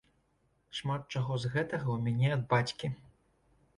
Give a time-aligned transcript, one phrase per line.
[0.77, 2.87] Шмат чаго з гэтага ў мяне ад бацькі.